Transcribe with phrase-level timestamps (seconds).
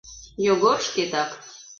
[0.45, 1.31] Йогор шкетак.